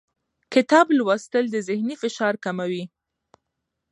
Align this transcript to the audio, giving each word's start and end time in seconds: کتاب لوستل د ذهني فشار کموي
کتاب 0.53 0.85
لوستل 0.97 1.45
د 1.51 1.55
ذهني 1.67 1.95
فشار 2.01 2.33
کموي 2.43 2.83